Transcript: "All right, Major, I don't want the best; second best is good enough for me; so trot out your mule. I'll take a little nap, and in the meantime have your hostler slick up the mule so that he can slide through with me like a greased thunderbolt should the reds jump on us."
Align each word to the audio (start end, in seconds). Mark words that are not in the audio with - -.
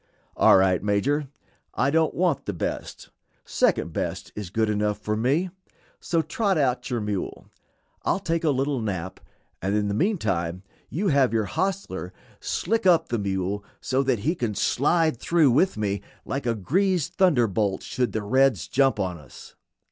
"All 0.35 0.57
right, 0.57 0.81
Major, 0.81 1.27
I 1.75 1.91
don't 1.91 2.15
want 2.15 2.47
the 2.47 2.53
best; 2.53 3.11
second 3.45 3.93
best 3.93 4.31
is 4.35 4.49
good 4.49 4.67
enough 4.67 4.97
for 4.97 5.15
me; 5.15 5.51
so 5.99 6.23
trot 6.23 6.57
out 6.57 6.89
your 6.89 6.99
mule. 6.99 7.45
I'll 8.01 8.17
take 8.19 8.43
a 8.43 8.49
little 8.49 8.81
nap, 8.81 9.19
and 9.61 9.75
in 9.75 9.89
the 9.89 9.93
meantime 9.93 10.63
have 10.91 11.33
your 11.33 11.45
hostler 11.45 12.13
slick 12.39 12.87
up 12.87 13.09
the 13.09 13.19
mule 13.19 13.63
so 13.79 14.01
that 14.01 14.21
he 14.25 14.33
can 14.33 14.55
slide 14.55 15.17
through 15.19 15.51
with 15.51 15.77
me 15.77 16.01
like 16.25 16.47
a 16.47 16.55
greased 16.55 17.13
thunderbolt 17.17 17.83
should 17.83 18.11
the 18.11 18.23
reds 18.23 18.67
jump 18.67 18.99
on 18.99 19.19
us." 19.19 19.53